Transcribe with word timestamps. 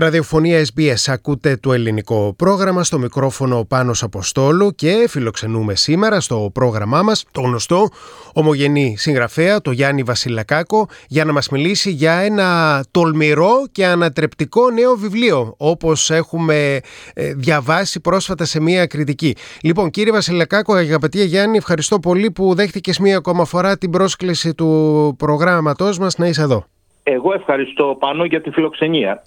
Ραδιοφωνία 0.00 0.66
SBS 0.74 1.04
ακούτε 1.06 1.56
το 1.56 1.72
ελληνικό 1.72 2.34
πρόγραμμα 2.36 2.84
στο 2.84 2.98
μικρόφωνο 2.98 3.64
Πάνος 3.64 4.02
Αποστόλου 4.02 4.74
και 4.74 5.06
φιλοξενούμε 5.08 5.74
σήμερα 5.74 6.20
στο 6.20 6.50
πρόγραμμά 6.52 7.02
μας 7.02 7.24
το 7.30 7.40
γνωστό 7.40 7.88
ομογενή 8.32 8.94
συγγραφέα, 8.98 9.60
το 9.60 9.70
Γιάννη 9.70 10.02
Βασιλακάκο 10.02 10.88
για 11.08 11.24
να 11.24 11.32
μας 11.32 11.48
μιλήσει 11.48 11.90
για 11.90 12.12
ένα 12.12 12.84
τολμηρό 12.90 13.64
και 13.72 13.86
ανατρεπτικό 13.86 14.70
νέο 14.70 14.94
βιβλίο 14.94 15.54
όπως 15.56 16.10
έχουμε 16.10 16.80
ε, 17.14 17.34
διαβάσει 17.34 18.00
πρόσφατα 18.00 18.44
σε 18.44 18.60
μία 18.60 18.86
κριτική. 18.86 19.36
Λοιπόν 19.62 19.90
κύριε 19.90 20.12
Βασιλακάκο, 20.12 20.74
αγαπητή 20.74 21.24
Γιάννη, 21.24 21.56
ευχαριστώ 21.56 21.98
πολύ 21.98 22.30
που 22.30 22.54
δέχτηκες 22.54 22.98
μία 22.98 23.16
ακόμα 23.16 23.44
φορά 23.44 23.78
την 23.78 23.90
πρόσκληση 23.90 24.54
του 24.54 25.14
προγράμματός 25.18 25.98
μας 25.98 26.18
να 26.18 26.26
είσαι 26.26 26.42
εδώ. 26.42 26.69
Εγώ 27.12 27.32
ευχαριστώ 27.32 27.96
πάνω 27.98 28.24
για 28.24 28.40
τη 28.40 28.50
φιλοξενία. 28.50 29.22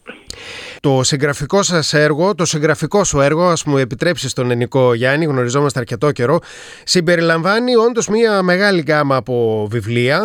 Το 0.80 1.04
συγγραφικό 1.04 1.64
σας 1.64 1.94
έργο, 1.94 2.36
το 2.36 2.46
συγγραφικό 2.46 3.04
σου 3.04 3.20
έργο, 3.22 3.44
ας 3.48 3.64
μου 3.64 3.78
επιτρέψεις 3.78 4.32
στον 4.32 4.52
Ενικό 4.52 4.94
Γιάννη, 4.94 5.26
γνωριζόμαστε 5.26 5.80
αρκετό 5.80 6.12
καιρό, 6.12 6.40
συμπεριλαμβάνει 6.84 7.76
όντως 7.76 8.08
μια 8.08 8.42
μεγάλη 8.42 8.82
γκάμα 8.82 9.16
από 9.16 9.68
βιβλία, 9.72 10.22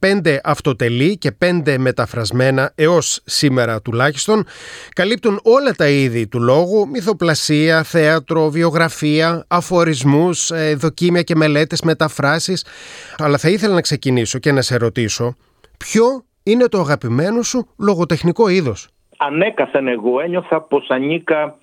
25 0.00 0.38
αυτοτελή 0.44 1.18
και 1.18 1.32
5 1.64 1.76
μεταφρασμένα 1.78 2.72
έως 2.74 3.20
σήμερα 3.24 3.82
τουλάχιστον. 3.82 4.46
Καλύπτουν 4.94 5.40
όλα 5.42 5.72
τα 5.72 5.88
είδη 5.88 6.26
του 6.26 6.40
λόγου, 6.40 6.88
μυθοπλασία, 6.88 7.82
θέατρο, 7.82 8.50
βιογραφία, 8.50 9.44
αφορισμούς, 9.48 10.50
ε, 10.50 10.74
δοκίμια 10.74 11.22
και 11.22 11.34
μελέτες, 11.34 11.80
μεταφράσεις. 11.80 12.64
Αλλά 13.18 13.38
θα 13.38 13.48
ήθελα 13.48 13.74
να 13.74 13.80
ξεκινήσω 13.80 14.38
και 14.38 14.52
να 14.52 14.62
σε 14.62 14.76
ρωτήσω, 14.76 15.36
ποιο 15.76 16.24
είναι 16.46 16.68
το 16.68 16.78
αγαπημένο 16.78 17.42
σου 17.42 17.68
λογοτεχνικό 17.78 18.48
είδος. 18.48 18.88
Ανέκαθεν 19.16 19.88
εγώ 19.88 20.20
ένιωθα 20.20 20.60
πως 20.60 20.88
ανήκα 20.88 21.58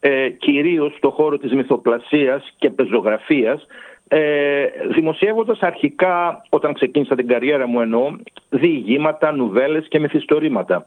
ε, 0.00 0.28
κυρίως 0.28 0.94
στο 0.96 1.10
χώρο 1.10 1.38
της 1.38 1.52
μυθοπλασίας 1.52 2.54
και 2.58 2.70
πεζογραφίας 2.70 3.66
ε, 4.08 4.66
δημοσιεύοντας 4.94 5.60
αρχικά 5.60 6.42
όταν 6.48 6.74
ξεκίνησα 6.74 7.14
την 7.14 7.26
καριέρα 7.26 7.66
μου 7.66 7.80
εννοώ 7.80 8.16
διηγήματα, 8.48 9.32
νουβέλες 9.32 9.86
και 9.88 9.98
μυθιστορήματα. 9.98 10.86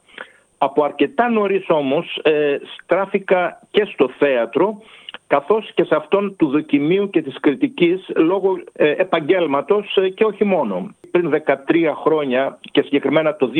Από 0.62 0.84
αρκετά 0.84 1.30
νωρίς 1.30 1.66
όμως 1.68 2.20
ε, 2.24 2.58
στράφηκα 2.84 3.60
και 3.72 3.88
στο 3.94 4.10
θέατρο 4.18 4.82
καθώς 5.28 5.72
και 5.74 5.84
σε 5.84 5.96
αυτόν 5.96 6.36
του 6.36 6.48
δοκιμίου 6.48 7.10
και 7.10 7.22
της 7.22 7.40
κριτικής 7.40 8.12
λόγω 8.16 8.60
ε, 8.74 8.90
επαγγέλματος 8.90 9.98
ε, 9.98 10.10
και 10.10 10.24
όχι 10.24 10.44
μόνο. 10.44 10.96
Πριν 11.12 11.44
13 11.46 11.56
χρόνια 12.04 12.60
και 12.72 12.82
συγκεκριμένα 12.82 13.36
το 13.36 13.52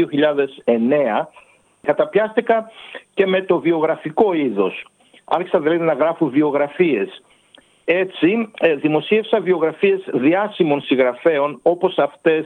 2009 0.66 1.28
καταπιάστηκα 1.82 2.72
και 3.14 3.26
με 3.28 3.42
το 3.42 3.60
βιογραφικό 3.60 4.34
είδος. 4.34 4.86
Άρχισα 5.24 5.60
δηλαδή 5.60 5.84
να 5.84 5.94
γράφω 5.94 6.26
βιογραφίες. 6.26 7.24
Έτσι 7.86 8.52
ε, 8.60 8.76
δημοσίευσα 8.76 9.40
βιογραφίες 9.40 10.10
διάσημων 10.14 10.82
συγγραφέων 10.82 11.60
όπως 11.64 11.98
αυτές 11.98 12.46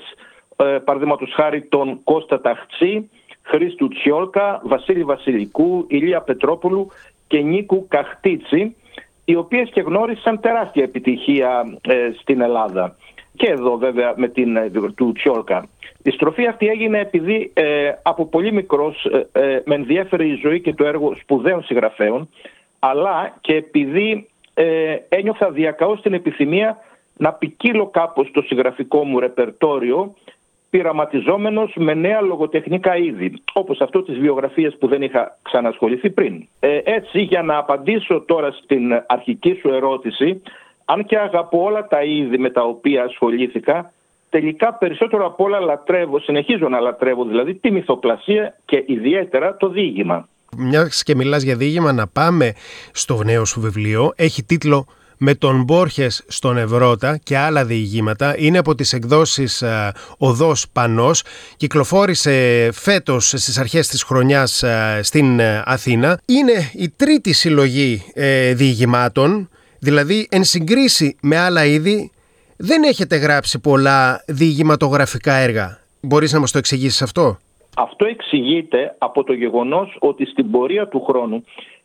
ε, 0.56 0.78
παραδείγματος 0.86 1.34
χάρη 1.34 1.62
τον 1.62 2.04
Κώστα 2.04 2.42
Ταχτσή, 2.42 3.10
Χρήστου 3.44 3.88
Τσιόλκα, 3.88 4.62
Βασίλη 4.64 5.04
Βασιλικού, 5.04 5.86
Ηλία 5.90 6.22
Πετρόπουλου 6.22 6.88
και 7.28 7.40
Νίκου 7.40 7.88
Καχτίτσι 7.88 8.76
οι 9.26 9.36
οποίες 9.36 9.70
και 9.70 9.82
γνώρισαν 9.82 10.40
τεράστια 10.40 10.84
επιτυχία 10.84 11.78
ε, 11.82 12.10
στην 12.20 12.42
Ελλάδα. 12.42 12.96
Και 13.36 13.48
εδώ 13.48 13.78
βέβαια 13.78 14.14
με 14.16 14.28
την 14.28 14.56
ε, 14.56 14.72
του 14.96 15.12
Τσιόρκα. 15.12 15.68
Η 16.04 16.10
στροφή 16.10 16.46
αυτή 16.48 16.68
έγινε 16.68 17.00
επειδή 17.00 17.52
ε, 17.54 17.92
από 18.02 18.26
πολύ 18.26 18.54
μικρός 18.54 19.08
με 19.64 19.76
ενδιέφερε 19.76 20.26
η 20.26 20.40
ζωή 20.42 20.62
και 20.62 20.74
το 20.74 20.86
έργο 20.86 21.16
σπουδαίων 21.22 21.64
συγγραφέων 21.64 22.30
αλλά 22.80 23.38
και 23.42 23.56
επειδή 23.56 24.28
ένιωθα 25.10 25.52
διακαώς 25.52 26.02
την 26.02 26.14
επιθυμία 26.14 26.78
να 27.18 27.34
ποικίλω 27.34 27.88
κάπως 27.88 28.32
το 28.32 28.42
συγγραφικό 28.42 29.04
μου 29.04 29.20
ρεπερτόριο 29.20 30.14
πειραματιζόμενος 30.74 31.74
με 31.76 31.94
νέα 31.94 32.22
λογοτεχνικά 32.22 32.98
είδη, 32.98 33.34
όπως 33.54 33.82
αυτό 33.82 34.04
της 34.04 34.18
βιογραφίας 34.18 34.78
που 34.80 34.88
δεν 34.88 35.02
είχα 35.02 35.38
ξανασχοληθεί 35.42 36.10
πριν. 36.10 36.48
Ε, 36.60 36.80
έτσι, 36.84 37.22
για 37.22 37.42
να 37.42 37.58
απαντήσω 37.58 38.22
τώρα 38.22 38.52
στην 38.52 39.04
αρχική 39.08 39.58
σου 39.62 39.70
ερώτηση, 39.70 40.42
αν 40.86 41.06
και 41.06 41.18
αγαπώ 41.18 41.64
όλα 41.64 41.88
τα 41.88 42.04
είδη 42.04 42.38
με 42.38 42.50
τα 42.50 42.62
οποία 42.62 43.04
ασχολήθηκα, 43.04 43.92
τελικά 44.30 44.74
περισσότερο 44.74 45.26
από 45.26 45.44
όλα 45.44 45.60
λατρεύω, 45.60 46.20
συνεχίζω 46.20 46.70
να 46.70 46.80
λατρεύω 46.80 47.26
δηλαδή 47.26 47.54
τη 47.54 47.72
μυθοπλασία 47.72 48.58
και 48.66 48.84
ιδιαίτερα 48.88 49.58
το 49.58 49.70
διήγημα. 49.70 50.28
Μιας 50.58 51.04
και 51.04 51.16
μιλάς 51.16 51.44
για 51.44 51.56
διήγημα, 51.56 51.92
να 51.92 52.08
πάμε 52.08 52.54
στο 52.92 53.24
νέο 53.24 53.46
σου 53.46 53.62
βιβλίο. 53.62 54.14
Έχει 54.16 54.44
τίτλο 54.44 54.86
με 55.26 55.36
τον 55.36 55.64
Μπόρχες 55.64 56.26
στον 56.28 56.58
Ευρώτα 56.58 57.18
και 57.18 57.38
άλλα 57.38 57.66
διηγήματα. 57.66 58.36
Είναι 58.38 58.58
από 58.58 58.76
τις 58.76 58.94
εκδόσεις 58.94 59.62
ε, 59.62 59.92
Οδός 60.18 60.66
Πανός. 60.74 61.24
Κυκλοφόρησε 61.58 62.70
φέτος 62.74 63.28
στις 63.28 63.58
αρχές 63.58 63.88
της 63.88 64.04
χρονιάς 64.04 64.64
ε, 64.64 65.00
στην 65.04 65.40
ε, 65.40 65.64
Αθήνα. 65.66 66.20
Είναι 66.26 66.72
η 66.74 66.90
τρίτη 66.90 67.34
συλλογή 67.34 68.02
διηγημάτων, 68.54 69.50
δηλαδή 69.80 70.28
εν 70.32 70.44
συγκρίση 70.44 71.18
με 71.22 71.38
άλλα 71.38 71.66
είδη 71.66 72.12
δεν 72.58 72.84
έχετε 72.84 73.16
γράψει 73.16 73.60
πολλά 73.60 74.24
διηγηματογραφικά 74.28 75.34
έργα. 75.34 75.80
Μπορείς 76.02 76.34
να 76.34 76.40
μας 76.40 76.52
το 76.52 76.58
εξηγήσεις 76.58 77.02
αυτό; 77.02 77.38
Αυτό 77.76 78.06
εξηγείται 78.06 78.96
από 78.98 79.24
το 79.24 79.34
γεγονός 79.34 79.96
ότι 80.00 80.26
στην 80.26 80.52
πορεία 80.52 80.88
του 80.88 81.04
χρόνου 81.04 81.44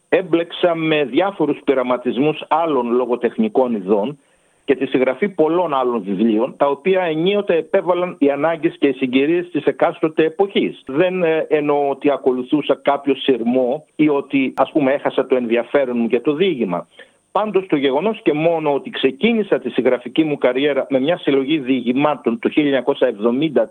έμπλεξα 0.09 0.75
με 0.75 1.05
διάφορους 1.05 1.61
πειραματισμούς 1.65 2.45
άλλων 2.49 2.91
λογοτεχνικών 2.91 3.75
ειδών 3.75 4.19
και 4.65 4.77
τη 4.77 4.87
συγγραφή 4.87 5.29
πολλών 5.29 5.75
άλλων 5.75 6.03
βιβλίων, 6.03 6.55
τα 6.57 6.67
οποία 6.67 7.03
ενίοτε 7.03 7.57
επέβαλαν 7.57 8.17
οι 8.19 8.31
ανάγκες 8.31 8.77
και 8.79 8.89
οι 8.89 8.93
συγκυρίες 8.93 9.51
της 9.51 9.65
εκάστοτε 9.65 10.25
εποχής. 10.25 10.83
Δεν 10.87 11.23
ε, 11.23 11.47
εννοώ 11.49 11.89
ότι 11.89 12.11
ακολουθούσα 12.11 12.81
κάποιο 12.83 13.15
σειρμό 13.15 13.87
ή 13.97 14.09
ότι 14.09 14.53
ας 14.57 14.71
πούμε 14.71 14.93
έχασα 14.93 15.27
το 15.27 15.37
ενδιαφέρον 15.37 15.99
μου 15.99 16.07
για 16.07 16.21
το 16.21 16.33
διήγημα. 16.33 16.87
Πάντως 17.33 17.67
το 17.67 17.77
γεγονός 17.77 18.21
και 18.23 18.33
μόνο 18.33 18.75
ότι 18.75 18.91
ξεκίνησα 18.91 19.59
τη 19.59 19.71
συγγραφική 19.71 20.25
μου 20.25 20.39
καριέρα 20.39 20.87
με 20.91 21.01
μια 21.01 21.19
συλλογή 21.19 21.59
διηγημάτων 21.59 22.39
το 22.39 22.51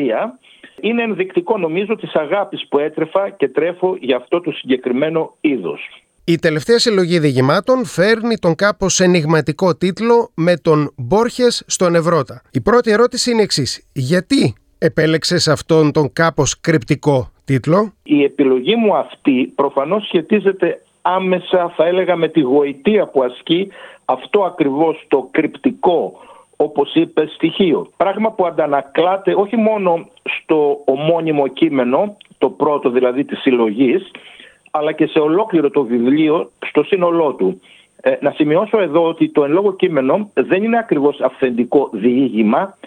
είναι 0.81 1.03
ενδεικτικό 1.03 1.57
νομίζω 1.57 1.95
της 1.95 2.13
αγάπης 2.13 2.67
που 2.67 2.79
έτρεφα 2.79 3.29
και 3.29 3.47
τρέφω 3.47 3.97
για 3.99 4.15
αυτό 4.15 4.41
το 4.41 4.51
συγκεκριμένο 4.51 5.33
είδος. 5.41 6.06
Η 6.29 6.35
τελευταία 6.35 6.79
συλλογή 6.79 7.19
διηγημάτων 7.19 7.85
φέρνει 7.85 8.37
τον 8.37 8.55
κάπως 8.55 8.99
ενηγματικό 8.99 9.75
τίτλο 9.75 10.31
«Με 10.35 10.57
τον 10.57 10.93
Μπόρχες 10.97 11.63
στον 11.67 11.95
Ευρώτα». 11.95 12.41
Η 12.51 12.61
πρώτη 12.61 12.91
ερώτηση 12.91 13.31
είναι 13.31 13.41
εξής. 13.41 13.89
Γιατί 13.93 14.55
επέλεξες 14.77 15.47
αυτόν 15.47 15.91
τον 15.91 16.13
κάπως 16.13 16.59
κρυπτικό 16.59 17.31
τίτλο; 17.45 17.93
Η 18.03 18.23
επιλογή 18.23 18.75
μου 18.75 18.95
αυτή 18.95 19.53
προφανώς 19.55 20.03
σχετίζεται 20.03 20.81
άμεσα 21.01 21.73
θα 21.75 21.85
έλεγα 21.85 22.15
με 22.15 22.27
τη 22.27 22.39
γοητεία 22.39 23.07
που 23.07 23.23
ασκεί 23.23 23.67
αυτό 24.05 24.43
ακριβώς 24.43 25.05
το 25.07 25.27
κρυπτικό 25.31 26.19
όπως 26.55 26.93
είπε 26.93 27.25
στοιχείο. 27.35 27.91
Πράγμα 27.97 28.31
που 28.31 28.45
αντανακλάται 28.45 29.33
όχι 29.35 29.55
μόνο 29.55 30.09
στο 30.23 30.81
ομώνυμο 30.85 31.47
κείμενο, 31.47 32.17
το 32.37 32.49
πρώτο 32.49 32.89
δηλαδή 32.89 33.25
της 33.25 33.39
συλλογής, 33.39 34.11
αλλά 34.71 34.91
και 34.91 35.05
σε 35.05 35.19
ολόκληρο 35.19 35.69
το 35.69 35.83
βιβλίο 35.83 36.51
στο 36.67 36.83
σύνολό 36.83 37.33
του. 37.33 37.61
Ε, 38.01 38.15
να 38.21 38.31
σημειώσω 38.31 38.81
εδώ 38.81 39.07
ότι 39.07 39.29
το 39.31 39.43
εν 39.43 39.51
λόγω 39.51 39.75
κείμενο 39.75 40.29
δεν 40.33 40.63
είναι 40.63 40.77
ακριβώς 40.77 41.19
αυθεντικό 41.21 41.89
διήγημα, 41.93 42.77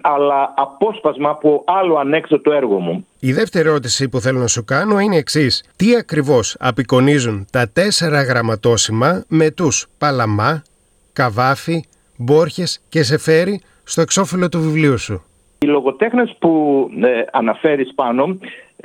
αλλά 0.00 0.54
απόσπασμα 0.56 1.30
από 1.30 1.62
άλλο 1.66 1.96
ανέκδοτο 1.96 2.52
έργο 2.52 2.78
μου. 2.78 3.06
Η 3.20 3.32
δεύτερη 3.32 3.68
ερώτηση 3.68 4.08
που 4.08 4.20
θέλω 4.20 4.38
να 4.38 4.46
σου 4.46 4.64
κάνω 4.64 4.98
είναι 4.98 5.16
εξής. 5.16 5.64
Τι 5.76 5.96
ακριβώς 5.96 6.56
απεικονίζουν 6.58 7.46
τα 7.52 7.68
τέσσερα 7.68 8.22
γραμματόσημα 8.22 9.24
με 9.28 9.50
τους 9.50 9.86
Παλαμά, 9.98 10.62
Καβάφη, 11.12 11.84
Μπόρχες 12.16 12.82
και 12.88 13.02
Σεφέρι 13.02 13.60
στο 13.84 14.00
εξώφυλλο 14.00 14.48
του 14.48 14.60
βιβλίου 14.60 14.98
σου; 14.98 15.22
Οι 15.58 15.66
λογοτέχνες 15.66 16.36
που 16.38 16.50
ε, 17.02 17.22
αναφέρεις 17.32 17.94
πάνω 17.94 18.38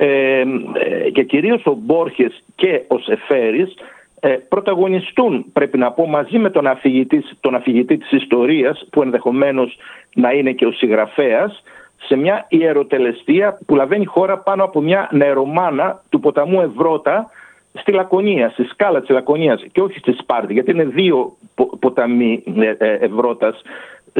ε, 0.04 0.40
ε, 0.40 1.10
και 1.10 1.22
κυρίως 1.22 1.66
ο 1.66 1.74
Μπόρχες 1.78 2.42
και 2.54 2.82
ο 2.88 2.98
Σεφέρης 2.98 3.74
ε, 4.20 4.28
πρωταγωνιστούν 4.48 5.44
πρέπει 5.52 5.78
να 5.78 5.90
πω 5.90 6.06
μαζί 6.06 6.38
με 6.38 6.50
τον 6.50 6.66
αφηγητής, 6.66 7.36
τον 7.40 7.54
αφηγητή 7.54 7.98
της 7.98 8.12
ιστορίας 8.12 8.86
που 8.90 9.02
ενδεχομένως 9.02 9.76
να 10.14 10.30
είναι 10.30 10.52
και 10.52 10.66
ο 10.66 10.72
συγγραφέας 10.72 11.62
σε 11.96 12.16
μια 12.16 12.46
ιεροτελεστία 12.48 13.58
που 13.66 13.74
λαβαίνει 13.74 14.04
χώρα 14.04 14.38
πάνω 14.38 14.64
από 14.64 14.80
μια 14.80 15.08
νερομάνα 15.12 16.02
του 16.08 16.20
ποταμού 16.20 16.60
Ευρώτα 16.60 17.30
στη 17.72 17.92
Λακωνία, 17.92 18.48
στη 18.48 18.64
σκάλα 18.64 19.00
της 19.00 19.08
Λακωνίας 19.08 19.64
και 19.72 19.80
όχι 19.80 19.98
στη 19.98 20.12
Σπάρτη, 20.12 20.52
γιατί 20.52 20.70
είναι 20.70 20.84
δύο 20.84 21.32
ποταμοί 21.80 22.42
ε, 22.78 22.94
ευρώτας 22.94 23.62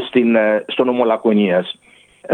στην, 0.06 0.36
στον 0.66 0.86
νομό 0.86 1.04
Λακωνίας. 1.04 1.78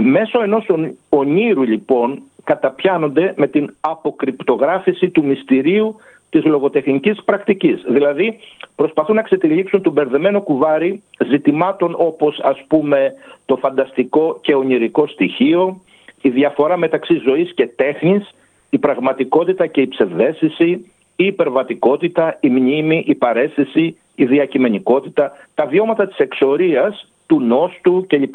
Μέσω 0.00 0.42
ενός 0.42 0.66
ονείρου 1.08 1.62
λοιπόν 1.62 2.22
καταπιάνονται 2.48 3.34
με 3.36 3.46
την 3.46 3.74
αποκρυπτογράφηση 3.80 5.08
του 5.08 5.24
μυστηρίου 5.24 5.96
της 6.30 6.44
λογοτεχνικής 6.44 7.22
πρακτικής. 7.24 7.82
Δηλαδή 7.88 8.38
προσπαθούν 8.76 9.14
να 9.14 9.22
ξετυλίξουν 9.22 9.82
τον 9.82 9.92
μπερδεμένο 9.92 10.40
κουβάρι 10.40 11.02
ζητημάτων 11.28 11.94
όπως 11.98 12.40
ας 12.42 12.64
πούμε 12.68 13.12
το 13.46 13.56
φανταστικό 13.56 14.38
και 14.42 14.54
ονειρικό 14.54 15.06
στοιχείο, 15.06 15.80
η 16.22 16.28
διαφορά 16.28 16.76
μεταξύ 16.76 17.14
ζωής 17.26 17.54
και 17.54 17.66
τέχνης, 17.66 18.34
η 18.70 18.78
πραγματικότητα 18.78 19.66
και 19.66 19.80
η 19.80 19.88
ψευδέστηση, 19.88 20.70
η 21.16 21.24
υπερβατικότητα, 21.24 22.36
η 22.40 22.48
μνήμη, 22.48 23.04
η 23.06 23.14
παρέστηση, 23.14 23.96
η 24.14 24.24
διακειμενικότητα, 24.24 25.32
τα 25.54 25.66
βιώματα 25.66 26.06
της 26.06 26.16
εξορίας, 26.16 27.08
του 27.26 27.40
νόστου 27.40 28.04
κλπ. 28.08 28.34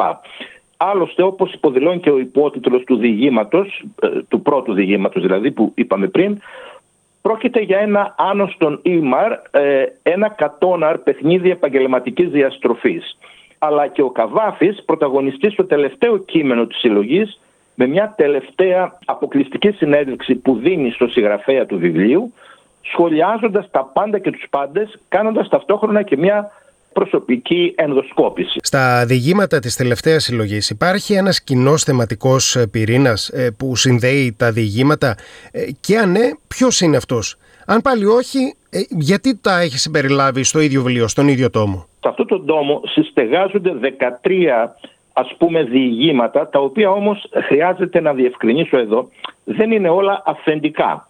Άλλωστε, 0.92 1.24
όπως 1.24 1.54
υποδηλώνει 1.54 2.00
και 2.00 2.10
ο 2.10 2.20
υπότιτλος 2.20 2.84
του 2.84 2.96
διηγήματος, 2.96 3.84
ε, 4.02 4.08
του 4.28 4.42
πρώτου 4.42 4.74
διηγήματος 4.74 5.22
δηλαδή 5.22 5.52
που 5.52 5.72
είπαμε 5.76 6.08
πριν, 6.08 6.38
πρόκειται 7.22 7.60
για 7.60 7.80
ένα 7.80 8.16
άνοστον 8.18 8.80
ήμαρ, 8.84 9.32
ε, 9.52 9.86
ένα 10.04 10.30
κατόναρ 10.30 10.98
παιχνίδι 10.98 11.50
επαγγελματικής 11.50 12.30
διαστροφής. 12.30 13.18
Αλλά 13.60 13.88
και 13.88 14.02
ο 14.02 14.10
Καβάφης, 14.10 14.84
πρωταγωνιστής 14.86 15.54
στο 15.54 15.66
τελευταίο 15.66 16.18
κείμενο 16.18 16.66
της 16.66 16.78
συλλογής, 16.78 17.40
με 17.76 17.88
μια 17.88 18.14
τελευταία 18.18 18.98
αποκλειστική 19.06 19.72
συνέντευξη 19.72 20.36
που 20.36 20.56
δίνει 20.56 20.92
στο 20.92 21.08
συγγραφέα 21.08 21.66
του 21.66 21.78
βιβλίου, 21.78 22.34
σχολιάζοντας 22.82 23.72
τα 23.72 23.90
πάντα 23.94 24.20
και 24.20 24.32
τους 24.32 24.46
πάντες, 24.50 25.00
κάνοντας 25.10 25.50
ταυτόχρονα 25.50 26.02
και 26.02 26.18
μια 26.18 26.52
προσωπική 26.94 27.74
ενδοσκόπηση. 27.78 28.60
Στα 28.62 29.06
διηγήματα 29.06 29.60
της 29.60 29.76
τελευταίας 29.76 30.24
συλλογής 30.24 30.70
υπάρχει 30.70 31.14
ένας 31.14 31.44
κοινός 31.44 31.84
θεματικός 31.84 32.56
ε, 32.56 32.68
πυρήνας 32.68 33.28
ε, 33.30 33.52
που 33.58 33.76
συνδέει 33.76 34.36
τα 34.38 34.52
διηγήματα 34.52 35.16
ε, 35.52 35.66
και 35.80 35.98
αν 35.98 36.12
ναι, 36.12 36.30
ποιος 36.48 36.82
είναι 36.82 36.98
αυτός; 36.98 37.38
Αν 37.66 37.82
πάλι 37.82 38.06
όχι, 38.06 38.56
γιατί 38.90 39.40
τα 39.42 39.60
έχει 39.60 39.78
συμπεριλάβει 39.78 40.44
στο 40.44 40.60
ίδιο 40.60 40.82
βιβλίο, 40.82 41.08
στον 41.08 41.28
ίδιο 41.28 41.50
τόμο; 41.50 41.88
Σε 42.00 42.10
αυτό 42.10 42.26
τον 42.26 42.46
τόμο 42.46 42.82
συστεγάζονται 42.86 43.72
13 44.24 44.68
ας 45.14 45.36
πούμε 45.38 45.64
διηγήματα, 45.64 46.50
τα 46.50 46.60
οποία 46.60 46.90
όμως 46.90 47.30
χρειάζεται 47.48 48.02
να 48.02 48.14
διευκρινίσω 48.14 48.78
εδώ, 48.78 49.10
δεν 49.44 49.72
είναι 49.72 49.90
όλα 49.90 50.24
αυθεντικά. 50.26 51.08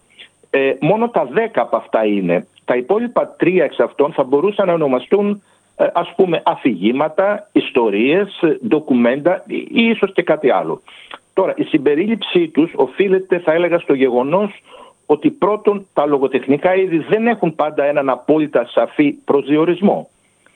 Ε, 0.50 0.72
μόνο 0.80 1.08
τα 1.08 1.28
10 1.34 1.48
από 1.52 1.76
αυτά 1.76 2.06
είναι. 2.06 2.46
Τα 2.64 2.76
υπόλοιπα 2.76 3.34
τρία 3.38 3.64
εξ 3.64 3.78
αυτών 3.78 4.12
θα 4.12 4.22
μπορούσαν 4.22 4.66
να 4.66 4.72
ονομαστούν 4.72 5.30
ε, 5.30 5.38
ας 5.76 6.12
πούμε 6.16 6.42
αφηγήματα, 6.44 7.48
ιστορίες, 7.52 8.40
ε, 8.42 8.58
ντοκουμέντα 8.66 9.44
ή 9.46 9.66
ίσως 9.74 10.12
και 10.12 10.22
κάτι 10.22 10.50
άλλο. 10.50 10.82
Τώρα 11.32 11.54
η 11.56 11.62
συμπερίληψή 11.62 12.48
τους 12.48 12.72
οφείλεται 12.74 13.38
θα 13.38 13.52
έλεγα 13.52 13.78
στο 13.78 13.94
γεγονός 13.94 14.62
ότι 15.06 15.30
πρώτον 15.30 15.86
τα 15.92 16.06
λογοτεχνικά 16.06 16.74
είδη 16.74 16.98
δεν 16.98 17.26
έχουν 17.26 17.54
πάντα 17.54 17.84
έναν 17.84 18.08
απόλυτα 18.08 18.66
σαφή 18.66 19.12
προσδιορισμό. 19.12 20.08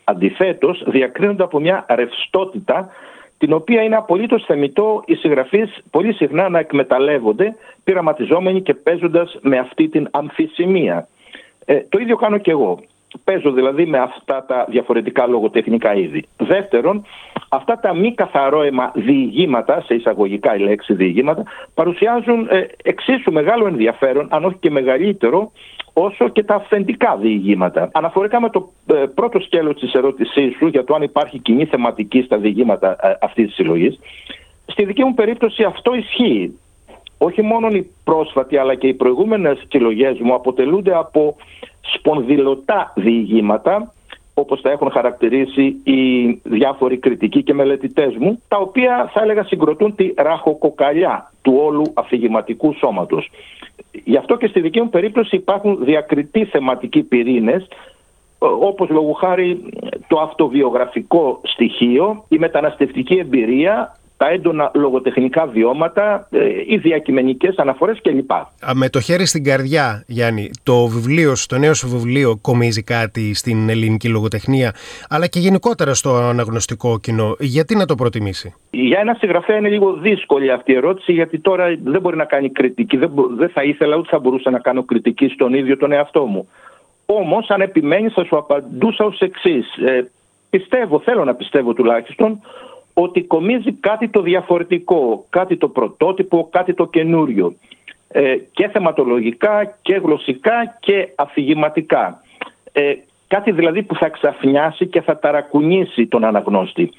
Αντιθέτως 0.05 0.83
διακρίνονται 0.87 1.43
από 1.43 1.61
μια 1.61 1.87
ρευστότητα 1.89 2.91
την 3.39 3.53
οποία 3.53 3.83
είναι 3.83 3.97
απολύτως 3.97 4.45
θεμητό 4.45 5.03
οι 5.07 5.15
συγγραφείς 5.15 5.79
πολύ 5.91 6.13
συχνά 6.13 6.49
να 6.49 6.59
εκμεταλλεύονται 6.59 7.57
πειραματιζόμενοι 7.85 8.63
και 8.63 8.75
παίζοντας 8.75 9.39
με 9.41 9.59
αυτή 9.59 9.89
την 9.89 10.09
αμφισημία. 10.11 11.09
Ε, 11.65 11.81
το 11.89 11.99
ίδιο 11.99 12.17
κάνω 12.17 12.39
και 12.39 12.51
εγώ. 12.51 12.81
Παίζω 13.29 13.53
δηλαδή 13.53 13.87
με 13.87 13.99
αυτά 13.99 14.45
τα 14.45 14.67
διαφορετικά 14.69 15.27
λογοτεχνικά 15.27 15.95
είδη. 15.95 16.25
Δεύτερον, 16.37 17.05
αυτά 17.49 17.79
τα 17.79 17.95
μη 17.95 18.15
καθαρόαιμα 18.15 18.93
διηγήματα, 18.95 19.81
σε 19.81 19.95
εισαγωγικά 19.95 20.57
η 20.57 20.59
λέξη 20.59 20.95
διηγήματα, 20.95 21.43
παρουσιάζουν 21.75 22.47
ε, 22.51 22.67
εξίσου 22.83 23.33
μεγάλο 23.33 23.67
ενδιαφέρον, 23.67 24.27
αν 24.31 24.45
όχι 24.45 24.57
και 24.61 24.71
μεγαλύτερο, 24.71 25.53
όσο 25.93 26.29
και 26.29 26.43
τα 26.43 26.55
αυθεντικά 26.55 27.17
διηγήματα. 27.17 27.91
Αναφορικά 27.93 28.41
με 28.41 28.51
το 28.51 28.71
ε, 28.87 28.95
πρώτο 29.15 29.41
σκέλος 29.41 29.81
της 29.81 29.93
ερώτησής 29.93 30.57
σου 30.57 30.67
για 30.67 30.85
το 30.85 30.95
αν 30.95 31.03
υπάρχει 31.03 31.39
κοινή 31.39 31.65
θεματική 31.65 32.23
στα 32.23 32.37
διηγήματα 32.37 32.97
ε, 33.03 33.17
αυτής 33.21 33.47
της 33.47 33.55
συλλογής, 33.55 33.99
στη 34.67 34.85
δική 34.85 35.05
μου 35.05 35.15
περίπτωση 35.15 35.63
αυτό 35.63 35.95
ισχύει. 35.95 36.59
Όχι 37.19 37.43
μόνο 37.43 37.69
οι 37.69 37.91
πρόσφατοι 38.05 38.57
αλλά 38.57 38.75
και 38.75 38.87
οι 38.87 38.95
προηγούμενες 38.95 39.65
συλλογές 39.69 40.19
μου 40.19 40.35
αποτελούνται 40.35 40.95
από 40.95 41.37
σπονδυλωτά 41.95 42.93
διηγήματα 42.97 43.93
όπως 44.35 44.61
τα 44.61 44.71
έχουν 44.71 44.91
χαρακτηρίσει 44.91 45.81
οι 45.85 46.31
διάφοροι 46.43 46.97
κριτικοί 46.97 47.43
και 47.43 47.55
μελετητές 47.55 48.17
μου, 48.17 48.43
τα 48.49 48.57
οποία 48.57 49.11
θα 49.13 49.23
έλεγα 49.23 49.45
συγκροτούν 49.45 49.95
τη 49.95 50.13
ραχοκοκαλιά 50.17 51.33
του 51.43 51.61
όλου 51.65 51.93
αφηγηματικού 51.95 52.73
σώματος. 52.73 53.31
Γι' 54.05 54.17
αυτό 54.17 54.37
και 54.37 54.47
στη 54.47 54.61
δική 54.61 54.81
μου 54.81 54.89
περίπτωση 54.89 55.37
υπάρχουν 55.37 55.85
διακριτοί 55.85 56.45
θεματικοί 56.45 57.03
πυρήνες, 57.03 57.69
όπως 58.39 58.89
λόγου 58.89 59.13
χάρη 59.13 59.63
το 60.09 60.21
αυτοβιογραφικό 60.21 61.41
στοιχείο, 61.43 62.25
η 62.29 62.39
μεταναστευτική 62.39 63.15
εμπειρία, 63.15 63.98
τα 64.19 64.29
έντονα 64.29 64.71
λογοτεχνικά 64.75 65.47
βιώματα, 65.47 66.29
ε, 66.31 66.39
οι 66.67 66.77
διακειμενικές 66.77 67.57
αναφορές 67.57 68.01
κλπ. 68.03 68.31
Με 68.75 68.89
το 68.89 69.01
χέρι 69.01 69.27
στην 69.27 69.45
καρδιά, 69.45 70.05
Γιάννη, 70.07 70.51
το 70.63 70.87
βιβλίο 70.87 71.33
το 71.47 71.59
νέο 71.59 71.75
σου 71.75 71.89
βιβλίο 71.89 72.39
κομίζει 72.41 72.83
κάτι 72.83 73.35
στην 73.35 73.69
ελληνική 73.69 74.09
λογοτεχνία, 74.09 74.75
αλλά 75.09 75.27
και 75.27 75.39
γενικότερα 75.39 75.95
στο 75.95 76.15
αναγνωστικό 76.15 76.99
κοινό. 76.99 77.37
Γιατί 77.39 77.77
να 77.77 77.87
το 77.87 77.95
προτιμήσει; 77.95 78.55
Για 78.71 79.01
ένα 79.01 79.15
συγγραφέα 79.15 79.57
είναι 79.57 79.69
λίγο 79.69 79.93
δύσκολη 79.93 80.51
αυτή 80.51 80.73
η 80.73 80.77
ερώτηση, 80.77 81.13
γιατί 81.13 81.39
τώρα 81.39 81.79
δεν 81.85 82.01
μπορεί 82.01 82.17
να 82.17 82.25
κάνει 82.25 82.51
κριτική. 82.51 82.97
Δεν, 82.97 83.11
δεν 83.37 83.49
θα 83.49 83.63
ήθελα 83.63 83.97
ούτε 83.97 84.09
θα 84.11 84.19
μπορούσα 84.19 84.51
να 84.51 84.59
κάνω 84.59 84.83
κριτική 84.83 85.29
στον 85.29 85.55
ίδιο 85.55 85.77
τον 85.77 85.93
εαυτό 85.93 86.25
μου. 86.25 86.49
Όμως, 87.07 87.51
αν 87.51 87.61
επιμένεις, 87.61 88.13
θα 88.13 88.25
σου 88.25 88.37
απαντούσα 88.37 89.05
ως 89.05 89.21
εξής. 89.21 89.77
Ε, 89.77 90.11
πιστεύω, 90.51 91.01
θέλω 91.01 91.25
να 91.25 91.35
πιστεύω 91.35 91.73
τουλάχιστον, 91.73 92.41
ότι 93.01 93.23
κομίζει 93.23 93.73
κάτι 93.73 94.09
το 94.09 94.23
διαφορετικό, 94.23 95.27
κάτι 95.31 95.57
το 95.57 95.69
πρωτότυπο, 95.69 96.49
κάτι 96.51 96.75
το 96.75 96.87
καινούριο. 96.87 97.55
Ε, 98.09 98.37
και 98.53 98.69
θεματολογικά 98.69 99.77
και 99.83 99.95
γλωσσικά 99.95 100.77
και 100.81 101.09
αφηγηματικά. 101.15 102.23
Ε, 102.73 102.95
κάτι 103.29 103.53
δηλαδή 103.53 103.83
που 103.83 103.95
θα 103.95 104.09
ξαφνιάσει 104.09 104.87
και 104.87 105.01
θα 105.01 105.19
ταρακουνήσει 105.19 106.07
τον 106.07 106.25
αναγνώστη. 106.25 106.91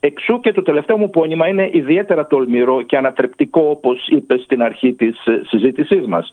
Εξού 0.00 0.40
και 0.40 0.52
το 0.52 0.62
τελευταίο 0.62 0.96
μου 0.96 1.10
πόνημα 1.10 1.48
είναι 1.48 1.70
ιδιαίτερα 1.72 2.26
τολμηρό 2.26 2.82
και 2.82 2.96
ανατρεπτικό 2.96 3.60
όπως 3.60 4.06
είπες 4.08 4.42
στην 4.42 4.62
αρχή 4.62 4.92
της 4.92 5.26
ε, 5.26 5.42
συζήτησής 5.46 6.06
μας. 6.06 6.32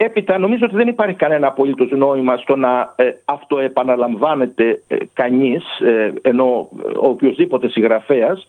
Έπειτα 0.00 0.38
νομίζω 0.38 0.64
ότι 0.64 0.74
δεν 0.74 0.88
υπάρχει 0.88 1.14
κανένα 1.14 1.46
απολύτως 1.46 1.90
νόημα 1.90 2.36
στο 2.36 2.56
να 2.56 2.94
ε, 2.96 3.10
αυτοεπαναλαμβάνεται 3.24 4.82
ε, 4.88 4.96
κανείς, 5.12 5.64
ε, 5.80 6.12
ενώ 6.22 6.68
ο 7.00 7.08
οποιοδήποτε 7.08 7.68
συγγραφέας, 7.68 8.46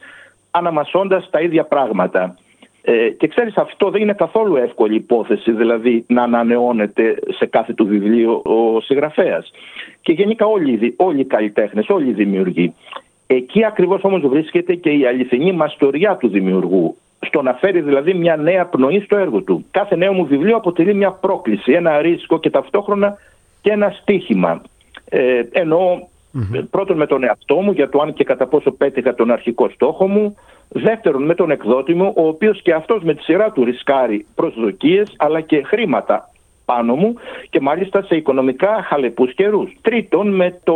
αναμασώντας 0.52 1.30
τα 1.30 1.42
ίδια 1.42 1.64
πράγματα. 1.64 2.38
Ε, 2.82 3.10
και 3.10 3.28
ξέρεις 3.28 3.58
αυτό 3.58 3.90
δεν 3.90 4.02
είναι 4.02 4.14
καθόλου 4.14 4.56
εύκολη 4.56 4.96
υπόθεση, 4.96 5.52
δηλαδή 5.52 6.06
να 6.08 6.24
ανανεώνεται 6.24 7.20
σε 7.38 7.46
κάθε 7.46 7.74
του 7.74 7.86
βιβλίο 7.86 8.42
ο 8.44 8.82
συγγραφέας. 8.82 9.52
Και 10.02 10.12
γενικά 10.12 10.46
όλοι, 10.46 10.96
όλοι 10.98 11.20
οι 11.20 11.26
καλλιτέχνες, 11.26 11.90
όλοι 11.90 12.10
οι 12.10 12.14
δημιουργοί. 12.14 12.74
Εκεί 13.28 13.66
ακριβώς 13.66 14.04
όμως 14.04 14.22
βρίσκεται 14.28 14.76
και 14.76 14.90
η 14.90 15.06
αληθινή 15.06 15.52
μαστοριά 15.52 16.16
του 16.16 16.28
δημιουργού 16.28 16.96
στο 17.20 17.42
να 17.42 17.54
φέρει 17.54 17.82
δηλαδή 17.82 18.14
μια 18.14 18.36
νέα 18.36 18.66
πνοή 18.66 19.00
στο 19.00 19.18
έργο 19.18 19.42
του. 19.42 19.66
Κάθε 19.72 19.96
νέο 19.96 20.14
μου 20.14 20.26
βιβλίο 20.26 20.56
αποτελεί 20.56 20.94
μια 20.94 21.12
πρόκληση, 21.12 21.72
ένα 21.72 22.02
ρίσκο 22.02 22.40
και 22.40 22.50
ταυτόχρονα 22.50 23.18
και 23.62 23.72
ένα 23.72 23.90
στίχημα. 23.90 24.62
Ε, 25.10 25.42
εννοώ 25.52 26.00
πρώτον 26.70 26.98
με 26.98 27.06
τον 27.06 27.24
εαυτό 27.24 27.56
μου 27.56 27.72
για 27.72 27.90
το 27.90 28.02
αν 28.02 28.14
και 28.14 28.24
κατά 28.24 28.48
πόσο 28.48 28.72
πέτυχα 28.72 29.16
τον 29.16 29.32
αρχικό 29.32 29.70
στόχο 29.70 30.08
μου. 30.08 30.36
Δεύτερον 30.68 31.24
με 31.24 31.36
τον 31.36 31.52
εκδότη 31.52 31.94
μου, 31.94 32.14
ο 32.16 32.28
οποίος 32.28 32.62
και 32.62 32.74
αυτός 32.74 33.04
με 33.04 33.14
τη 33.14 33.24
σειρά 33.24 33.52
του 33.52 33.64
ρισκάρει 33.64 34.26
προσδοκίες 34.36 35.14
αλλά 35.18 35.42
και 35.42 35.64
χρήματα 35.64 36.30
πάνω 36.66 36.96
μου 36.96 37.14
και 37.50 37.60
μάλιστα 37.60 38.02
σε 38.02 38.16
οικονομικά 38.16 38.84
χαλεπούς 38.88 39.34
καιρούς. 39.34 39.78
Τρίτον, 39.82 40.36
με 40.36 40.60
το 40.64 40.76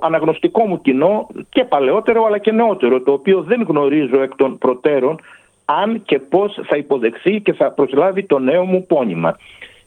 αναγνωστικό 0.00 0.66
μου 0.66 0.80
κοινό 0.80 1.26
και 1.48 1.64
παλαιότερο 1.64 2.24
αλλά 2.24 2.38
και 2.38 2.52
νεότερο, 2.52 3.00
το 3.00 3.12
οποίο 3.12 3.42
δεν 3.42 3.62
γνωρίζω 3.68 4.22
εκ 4.22 4.34
των 4.36 4.58
προτέρων 4.58 5.20
αν 5.64 6.02
και 6.04 6.18
πώς 6.18 6.60
θα 6.66 6.76
υποδεχθεί 6.76 7.40
και 7.40 7.52
θα 7.52 7.70
προσλάβει 7.70 8.22
το 8.22 8.38
νέο 8.38 8.64
μου 8.64 8.86
πόνημα. 8.86 9.38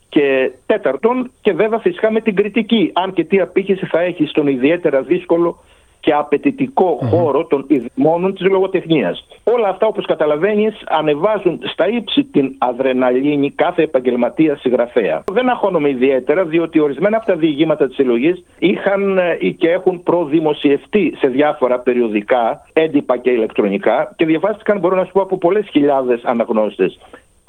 Και 0.10 0.52
τέταρτον, 0.66 1.32
και 1.42 1.54
βέβαια 1.54 1.80
φυσικά 1.80 2.12
με 2.12 2.22
την 2.22 2.36
κριτική, 2.36 2.92
αν 2.94 3.14
και 3.14 3.24
τι 3.24 3.40
απήχηση 3.40 3.86
θα 3.86 4.00
έχει 4.00 4.26
στον 4.26 4.48
ιδιαίτερα 4.48 5.02
δύσκολο 5.02 5.64
και 6.08 6.14
απαιτητικό 6.14 7.00
χώρο 7.10 7.46
των 7.46 7.66
ιδρυμόνων 7.68 8.34
της 8.34 8.48
λογοτεχνίας. 8.50 9.28
Όλα 9.44 9.68
αυτά 9.68 9.88
όπως 9.88 10.06
καταλαβαίνεις 10.06 10.84
ανεβάζουν 10.88 11.60
στα 11.64 11.88
ύψη 11.88 12.24
την 12.24 12.56
αδρεναλίνη 12.58 13.52
κάθε 13.52 13.82
επαγγελματία 13.82 14.58
συγγραφέα. 14.58 15.24
Δεν 15.32 15.50
αγχώνομαι 15.50 15.90
ιδιαίτερα 15.90 16.46
διότι 16.46 16.80
ορισμένα 16.80 17.18
από 17.18 17.26
τα 17.26 17.36
διηγήματα 17.36 17.88
της 17.88 17.96
συλλογής 17.96 18.44
είχαν 18.60 19.18
ε, 19.18 19.38
ή 19.40 19.54
και 19.54 19.70
έχουν 19.70 20.04
προδημοσιευτεί 20.04 21.14
σε 21.18 21.28
διάφορα 21.28 21.80
περιοδικά, 21.80 22.62
έντυπα 22.74 23.18
και 23.18 23.30
ηλεκτρονικά 23.30 24.14
και 24.16 24.26
διαβάστηκαν 24.26 24.80
μπορώ 24.80 24.96
να 24.96 25.06
σου 25.06 25.12
πω 25.12 25.22
από 25.22 25.38
πολλές 25.38 25.68
χιλιάδες 25.72 26.22
αναγνώστες. 26.24 27.00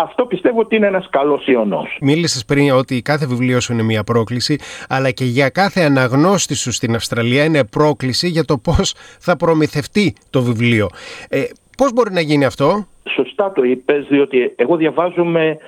Αυτό 0.01 0.27
πιστεύω 0.27 0.61
ότι 0.61 0.77
είναι 0.77 0.87
ένας 0.87 1.09
καλός 1.11 1.47
ιονό. 1.47 1.87
Μίλησες 2.01 2.45
πριν 2.45 2.73
ότι 2.73 3.03
κάθε 3.03 3.27
βιβλίο 3.27 3.61
σου 3.61 3.73
είναι 3.73 3.83
μια 3.83 4.05
πρόκληση, 4.05 4.59
αλλά 4.89 5.11
και 5.11 5.25
για 5.25 5.49
κάθε 5.49 5.81
αναγνώστη 5.81 6.55
σου 6.55 6.73
στην 6.73 6.95
Αυστραλία 6.95 7.45
είναι 7.45 7.65
πρόκληση 7.65 8.29
για 8.29 8.45
το 8.45 8.59
πώς 8.59 8.95
θα 9.19 9.37
προμηθευτεί 9.37 10.15
το 10.31 10.43
βιβλίο. 10.43 10.89
Ε, 11.29 11.43
πώς 11.77 11.93
μπορεί 11.93 12.13
να 12.13 12.21
γίνει 12.21 12.45
αυτό, 12.45 12.87
Σωστά 13.15 13.53
το 13.53 13.63
είπες, 13.63 14.07
διότι 14.09 14.53
εγώ 14.57 14.77
διαβάζομαι 14.77 15.59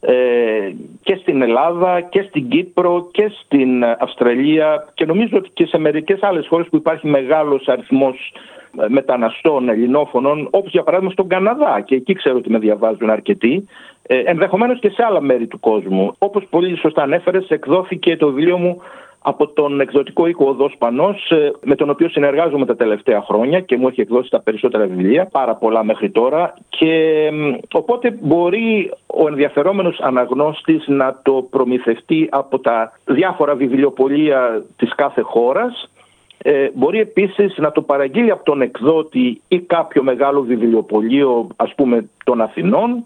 ε, 0.00 0.14
και 1.02 1.16
στην 1.16 1.42
Ελλάδα 1.42 2.00
και 2.00 2.22
στην 2.28 2.48
Κύπρο 2.48 3.08
και 3.12 3.32
στην 3.44 3.84
Αυστραλία 3.84 4.88
και 4.94 5.04
νομίζω 5.04 5.36
ότι 5.36 5.50
και 5.52 5.66
σε 5.66 5.78
μερικές 5.78 6.22
άλλες 6.22 6.46
χώρες 6.46 6.66
που 6.70 6.76
υπάρχει 6.76 7.06
μεγάλος 7.06 7.68
αριθμός 7.68 8.32
μεταναστών 8.88 9.68
ελληνόφωνων, 9.68 10.48
όπως 10.50 10.70
για 10.70 10.82
παράδειγμα 10.82 11.12
στον 11.12 11.28
Καναδά. 11.28 11.80
Και 11.80 11.94
εκεί 11.94 12.12
ξέρω 12.12 12.36
ότι 12.36 12.50
με 12.50 12.58
διαβάζουν 12.58 13.10
αρκετοί, 13.10 13.68
ε, 14.02 14.18
ενδεχομένως 14.24 14.78
και 14.78 14.90
σε 14.90 15.04
άλλα 15.04 15.20
μέρη 15.20 15.46
του 15.46 15.60
κόσμου. 15.60 16.14
Όπως 16.18 16.46
πολύ 16.50 16.76
σωστά 16.76 17.02
ανέφερες, 17.02 17.48
εκδόθηκε 17.48 18.16
το 18.16 18.26
βιβλίο 18.26 18.58
μου 18.58 18.82
από 19.28 19.46
τον 19.46 19.80
εκδοτικό 19.80 20.26
οίκο 20.26 20.48
Οδός 20.48 20.74
Πανός, 20.78 21.30
ε, 21.30 21.52
με 21.64 21.74
τον 21.74 21.90
οποίο 21.90 22.08
συνεργάζομαι 22.08 22.66
τα 22.66 22.76
τελευταία 22.76 23.20
χρόνια 23.20 23.60
και 23.60 23.76
μου 23.76 23.88
έχει 23.88 24.00
εκδώσει 24.00 24.30
τα 24.30 24.40
περισσότερα 24.40 24.86
βιβλία, 24.86 25.26
πάρα 25.26 25.54
πολλά 25.54 25.84
μέχρι 25.84 26.10
τώρα. 26.10 26.54
Και 26.68 27.30
οπότε 27.72 28.18
μπορεί 28.20 28.92
ο 29.06 29.28
ενδιαφερόμενος 29.28 30.00
αναγνώστης 30.00 30.86
να 30.86 31.20
το 31.22 31.46
προμηθευτεί 31.50 32.28
από 32.30 32.58
τα 32.58 32.92
διάφορα 33.04 33.54
βιβλιοπολία 33.54 34.64
της 34.76 34.94
κάθε 34.94 35.20
χώρας 35.20 35.90
ε, 36.48 36.70
μπορεί 36.74 37.00
επίσης 37.00 37.56
να 37.56 37.72
το 37.72 37.82
παραγγείλει 37.82 38.30
από 38.30 38.44
τον 38.44 38.60
εκδότη 38.60 39.40
ή 39.48 39.60
κάποιο 39.60 40.02
μεγάλο 40.02 40.42
βιβλιοπωλείο 40.42 41.46
ας 41.56 41.74
πούμε 41.74 42.08
των 42.24 42.40
Αθηνών. 42.40 43.04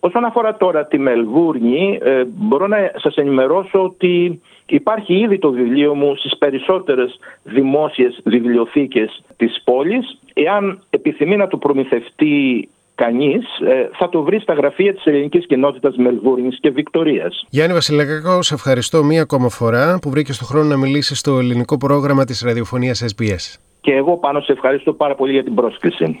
Όσον 0.00 0.24
αφορά 0.24 0.56
τώρα 0.56 0.86
τη 0.86 0.98
Μελβούρνη, 0.98 1.98
ε, 2.02 2.24
μπορώ 2.26 2.66
να 2.66 2.76
σας 2.96 3.14
ενημερώσω 3.14 3.82
ότι 3.82 4.40
υπάρχει 4.66 5.14
ήδη 5.14 5.38
το 5.38 5.50
βιβλίο 5.50 5.94
μου 5.94 6.16
στις 6.16 6.38
περισσότερες 6.38 7.18
δημόσιες 7.42 8.20
βιβλιοθήκες 8.24 9.22
της 9.36 9.62
πόλης. 9.64 10.18
Εάν 10.32 10.82
επιθυμεί 10.90 11.36
να 11.36 11.46
το 11.46 11.56
προμηθευτεί 11.56 12.68
κανείς 13.02 13.44
ε, 13.68 13.88
θα 13.98 14.08
το 14.08 14.22
βρει 14.22 14.40
στα 14.40 14.54
γραφεία 14.54 14.94
της 14.94 15.04
ελληνικής 15.04 15.46
κοινότητας 15.46 15.96
Μελβούρνης 15.96 16.58
και 16.60 16.70
Βικτωρίας. 16.70 17.46
Γιάννη 17.50 17.74
Βασιλακάκο, 17.74 18.42
σε 18.42 18.54
ευχαριστώ 18.54 19.04
μία 19.04 19.22
ακόμα 19.22 19.48
φορά 19.48 19.98
που 20.02 20.10
βρήκες 20.10 20.38
το 20.38 20.44
χρόνο 20.44 20.68
να 20.68 20.76
μιλήσεις 20.76 21.18
στο 21.18 21.38
ελληνικό 21.38 21.76
πρόγραμμα 21.76 22.24
της 22.24 22.42
ραδιοφωνίας 22.42 23.04
SBS. 23.12 23.58
Και 23.80 23.92
εγώ 23.92 24.16
πάνω 24.18 24.40
σε 24.40 24.52
ευχαριστώ 24.52 24.92
πάρα 24.92 25.14
πολύ 25.14 25.32
για 25.32 25.44
την 25.44 25.54
πρόσκληση. 25.54 26.20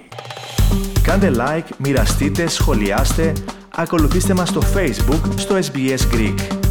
Κάντε 1.02 1.30
like, 1.36 1.68
μοιραστείτε, 1.78 2.48
σχολιάστε, 2.48 3.32
ακολουθήστε 3.76 4.34
μας 4.34 4.48
στο 4.48 4.60
Facebook 4.60 5.22
στο 5.36 5.54
SBS 5.54 6.02
Greek. 6.14 6.69